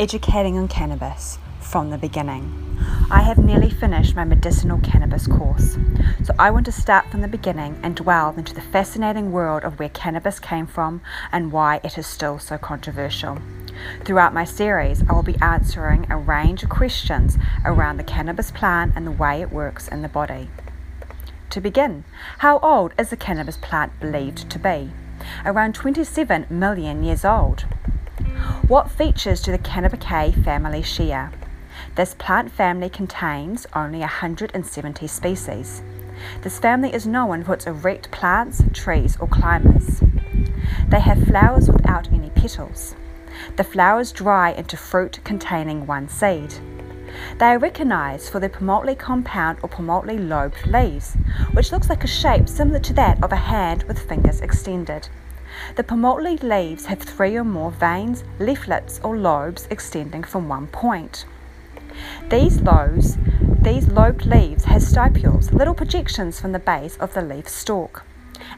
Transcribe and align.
educating 0.00 0.56
on 0.56 0.68
cannabis 0.68 1.38
from 1.60 1.90
the 1.90 1.98
beginning. 1.98 2.78
I 3.10 3.22
have 3.22 3.36
nearly 3.36 3.68
finished 3.68 4.14
my 4.14 4.22
medicinal 4.22 4.78
cannabis 4.78 5.26
course, 5.26 5.76
so 6.22 6.32
I 6.38 6.52
want 6.52 6.66
to 6.66 6.72
start 6.72 7.10
from 7.10 7.20
the 7.20 7.26
beginning 7.26 7.80
and 7.82 7.96
delve 7.96 8.38
into 8.38 8.54
the 8.54 8.60
fascinating 8.60 9.32
world 9.32 9.64
of 9.64 9.80
where 9.80 9.88
cannabis 9.88 10.38
came 10.38 10.68
from 10.68 11.00
and 11.32 11.50
why 11.50 11.80
it 11.82 11.98
is 11.98 12.06
still 12.06 12.38
so 12.38 12.58
controversial. 12.58 13.38
Throughout 14.04 14.32
my 14.32 14.44
series, 14.44 15.02
I 15.08 15.12
will 15.12 15.24
be 15.24 15.40
answering 15.42 16.06
a 16.08 16.16
range 16.16 16.62
of 16.62 16.68
questions 16.68 17.36
around 17.64 17.96
the 17.96 18.04
cannabis 18.04 18.52
plant 18.52 18.92
and 18.94 19.04
the 19.04 19.10
way 19.10 19.42
it 19.42 19.50
works 19.50 19.88
in 19.88 20.02
the 20.02 20.08
body. 20.08 20.48
To 21.50 21.60
begin, 21.60 22.04
how 22.38 22.60
old 22.60 22.92
is 22.96 23.10
the 23.10 23.16
cannabis 23.16 23.56
plant 23.56 23.98
believed 23.98 24.48
to 24.48 24.58
be? 24.60 24.92
Around 25.44 25.74
27 25.74 26.46
million 26.50 27.02
years 27.02 27.24
old. 27.24 27.64
What 28.68 28.90
features 28.90 29.40
do 29.40 29.50
the 29.50 29.56
Cannabaceae 29.56 30.44
family 30.44 30.82
share? 30.82 31.32
This 31.94 32.12
plant 32.12 32.52
family 32.52 32.90
contains 32.90 33.66
only 33.74 34.00
170 34.00 35.06
species. 35.06 35.82
This 36.42 36.58
family 36.58 36.92
is 36.92 37.06
known 37.06 37.44
for 37.44 37.54
its 37.54 37.66
erect 37.66 38.10
plants, 38.10 38.62
trees, 38.74 39.16
or 39.20 39.26
climbers. 39.26 40.02
They 40.86 41.00
have 41.00 41.24
flowers 41.24 41.70
without 41.70 42.12
any 42.12 42.28
petals. 42.28 42.94
The 43.56 43.64
flowers 43.64 44.12
dry 44.12 44.50
into 44.50 44.76
fruit 44.76 45.20
containing 45.24 45.86
one 45.86 46.10
seed. 46.10 46.52
They 47.38 47.46
are 47.46 47.58
recognized 47.58 48.28
for 48.28 48.38
their 48.38 48.50
palmately 48.50 48.94
compound 48.94 49.60
or 49.62 49.70
palmately 49.70 50.18
lobed 50.18 50.66
leaves, 50.66 51.14
which 51.54 51.72
looks 51.72 51.88
like 51.88 52.04
a 52.04 52.06
shape 52.06 52.50
similar 52.50 52.80
to 52.80 52.92
that 52.92 53.24
of 53.24 53.32
a 53.32 53.36
hand 53.36 53.84
with 53.84 54.06
fingers 54.06 54.42
extended. 54.42 55.08
The 55.76 55.84
palmately 55.84 56.36
leaves 56.38 56.86
have 56.86 57.00
three 57.00 57.36
or 57.36 57.44
more 57.44 57.70
veins, 57.70 58.24
leaflets, 58.38 59.00
or 59.02 59.16
lobes 59.16 59.66
extending 59.70 60.22
from 60.22 60.48
one 60.48 60.66
point. 60.68 61.24
These 62.28 62.60
lobes, 62.60 63.16
these 63.60 63.88
lobed 63.88 64.26
leaves 64.26 64.64
have 64.64 64.82
stipules, 64.82 65.52
little 65.52 65.74
projections 65.74 66.40
from 66.40 66.52
the 66.52 66.58
base 66.58 66.96
of 66.98 67.14
the 67.14 67.22
leaf 67.22 67.48
stalk, 67.48 68.04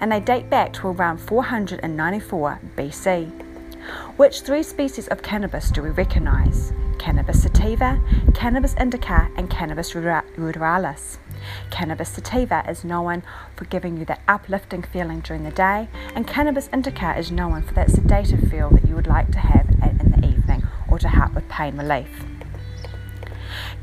and 0.01 0.12
they 0.12 0.21
date 0.21 0.51
back 0.51 0.73
to 0.75 0.89
around 0.89 1.19
494 1.19 2.61
BC. 2.77 3.31
Which 4.17 4.43
three 4.43 4.62
species 4.62 5.09
of 5.09 5.23
cannabis 5.23 5.71
do 5.71 5.83
we 5.83 5.91
recognize? 5.91 6.73
Cannabis 6.98 7.43
sativa, 7.43 7.98
Cannabis 8.34 8.75
indica, 8.75 9.31
and 9.37 9.48
Cannabis 9.48 9.93
ruderalis. 9.95 11.17
Cannabis 11.71 12.11
sativa 12.11 12.65
is 12.69 12.85
known 12.85 13.23
for 13.57 13.65
giving 13.67 13.97
you 13.97 14.05
that 14.07 14.21
uplifting 14.29 14.83
feeling 14.83 15.21
during 15.21 15.45
the 15.45 15.51
day, 15.51 15.89
and 16.15 16.27
Cannabis 16.27 16.69
indica 16.73 17.17
is 17.19 17.31
known 17.31 17.63
for 17.63 17.75
that 17.75 17.91
sedative 17.91 18.51
feel 18.51 18.71
that 18.71 18.89
you 18.89 18.95
would 18.95 19.07
like 19.07 19.31
to 19.33 19.39
have 19.39 19.69
in 19.83 20.11
the 20.11 20.27
evening 20.27 20.67
or 20.89 20.99
to 20.99 21.09
help 21.09 21.35
with 21.35 21.49
pain 21.49 21.77
relief. 21.77 22.25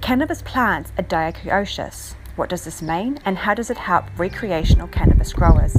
Cannabis 0.01 0.41
plants 0.41 0.91
are 0.97 1.03
dioecious. 1.03 2.15
What 2.35 2.49
does 2.49 2.65
this 2.65 2.81
mean, 2.81 3.19
and 3.25 3.39
how 3.39 3.53
does 3.55 3.69
it 3.69 3.77
help 3.77 4.05
recreational 4.17 4.87
cannabis 4.87 5.33
growers? 5.33 5.73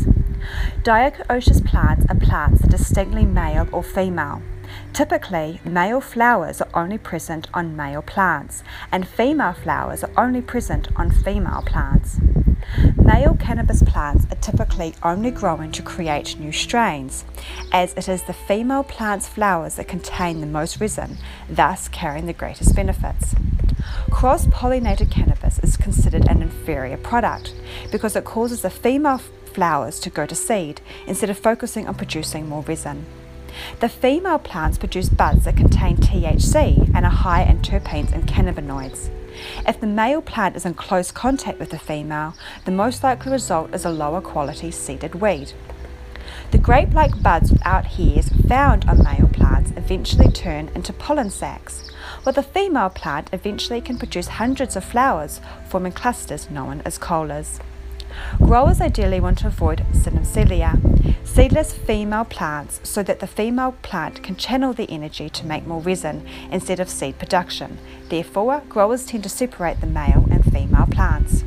Dioecious 0.83 1.65
plants 1.65 2.05
are 2.09 2.17
plants 2.17 2.61
that 2.61 2.69
are 2.69 2.77
distinctly 2.77 3.25
male 3.25 3.69
or 3.71 3.83
female. 3.83 4.43
Typically, 4.93 5.61
male 5.65 6.01
flowers 6.01 6.61
are 6.61 6.69
only 6.75 6.99
present 6.99 7.49
on 7.55 7.77
male 7.77 8.03
plants, 8.03 8.63
and 8.91 9.07
female 9.07 9.53
flowers 9.53 10.03
are 10.03 10.11
only 10.17 10.41
present 10.41 10.89
on 10.97 11.11
female 11.11 11.63
plants. 11.65 12.19
Male 12.97 13.37
cannabis 13.41 13.83
plants 13.83 14.27
are 14.31 14.41
typically 14.41 14.95
only 15.03 15.31
growing 15.31 15.73
to 15.73 15.83
create 15.83 16.39
new 16.39 16.53
strains, 16.53 17.25
as 17.73 17.95
it 17.95 18.09
is 18.09 18.23
the 18.25 18.33
female 18.33 18.83
plant's 18.83 19.29
flowers 19.29 19.77
that 19.77 19.89
contain 19.89 20.41
the 20.41 20.47
most 20.47 20.81
resin, 20.81 21.17
thus 21.49 21.89
carrying 21.89 22.27
the 22.27 22.33
greatest 22.33 22.75
benefits. 22.75 23.35
Cross 24.11 24.47
pollinated 24.47 25.11
cannabis 25.11 25.59
is 25.61 25.77
considered 25.77 26.29
an 26.29 26.43
inferior 26.43 26.97
product 26.97 27.55
because 27.93 28.17
it 28.17 28.25
causes 28.25 28.63
the 28.63 28.71
female 28.71 29.19
flowers 29.19 29.99
to 30.01 30.11
go 30.11 30.27
to 30.27 30.35
seed 30.35 30.81
instead 31.07 31.31
of 31.31 31.39
focusing 31.39 31.87
on 31.87 31.95
producing 31.95 32.49
more 32.49 32.63
resin. 32.63 33.07
The 33.81 33.89
female 33.89 34.39
plants 34.39 34.79
produce 34.79 35.09
buds 35.09 35.45
that 35.45 35.57
contain 35.57 35.97
THC 35.97 36.91
and 36.95 37.05
are 37.05 37.11
high 37.11 37.43
in 37.43 37.59
terpenes 37.63 38.13
and 38.13 38.27
cannabinoids. 38.27 39.11
If 39.67 39.81
the 39.81 39.87
male 39.87 40.23
plant 40.23 40.57
is 40.57 40.67
in 40.67 40.75
close 40.75 41.13
contact 41.13 41.59
with 41.59 41.71
the 41.71 41.79
female, 41.79 42.35
the 42.65 42.73
most 42.73 43.05
likely 43.05 43.33
result 43.33 43.75
is 43.75 43.85
a 43.85 43.91
lower 43.91 44.21
quality 44.21 44.71
seeded 44.71 45.17
weed. 45.17 45.53
The 46.51 46.59
grape 46.59 46.95
like 46.95 47.23
buds 47.23 47.53
without 47.53 47.87
hairs 47.87 48.31
found 48.49 48.89
on 48.89 49.05
male 49.05 49.29
plants 49.29 49.73
eventually 49.77 50.33
turn 50.33 50.71
into 50.75 50.93
pollen 50.93 51.31
sacs, 51.31 51.91
while 52.23 52.33
the 52.33 52.43
female 52.43 52.91
plant 52.91 53.29
eventually 53.33 53.81
can 53.81 53.99
produce 53.99 54.29
hundreds 54.29 54.75
of 54.75 54.85
flowers, 54.85 55.41
forming 55.69 55.93
clusters 55.93 56.51
known 56.51 56.83
as 56.85 56.99
colas. 56.99 57.61
Growers 58.39 58.81
ideally 58.81 59.21
want 59.21 59.39
to 59.39 59.47
avoid 59.47 59.85
sinsemilla, 59.93 60.88
seedless 61.39 61.73
female 61.73 62.25
plants, 62.25 62.81
so 62.83 63.01
that 63.01 63.21
the 63.21 63.27
female 63.29 63.71
plant 63.83 64.25
can 64.25 64.35
channel 64.35 64.73
the 64.73 64.91
energy 64.91 65.31
to 65.31 65.47
make 65.47 65.65
more 65.65 65.81
resin 65.81 66.27
instead 66.51 66.81
of 66.81 66.91
seed 66.91 67.17
production. 67.17 67.79
Therefore, 68.09 68.65
growers 68.69 69.07
tend 69.07 69.23
to 69.23 69.29
separate 69.29 69.81
the 69.81 69.87
male 69.87 70.27
and 70.33 70.43
female 70.53 70.89
plants. 70.91 71.45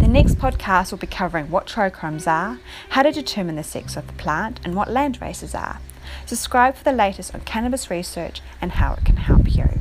The 0.00 0.08
next 0.08 0.38
podcast 0.38 0.90
will 0.90 0.98
be 0.98 1.06
covering 1.06 1.48
what 1.48 1.68
trichomes 1.68 2.26
are, 2.26 2.58
how 2.88 3.02
to 3.02 3.12
determine 3.12 3.54
the 3.54 3.62
sex 3.62 3.96
of 3.96 4.08
the 4.08 4.14
plant, 4.14 4.58
and 4.64 4.74
what 4.74 4.90
land 4.90 5.22
races 5.22 5.54
are. 5.54 5.78
Subscribe 6.26 6.74
for 6.74 6.82
the 6.82 6.90
latest 6.90 7.36
on 7.36 7.42
cannabis 7.42 7.88
research 7.88 8.40
and 8.60 8.72
how 8.72 8.94
it 8.94 9.04
can 9.04 9.18
help 9.18 9.54
you. 9.54 9.75